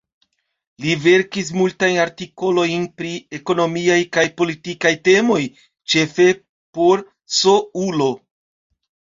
[0.83, 5.39] Li verkis multajn artikolojn pri ekonomiaj kaj politikaj temoj,
[5.95, 6.27] ĉefe
[6.79, 7.05] por
[7.43, 8.11] S-ulo.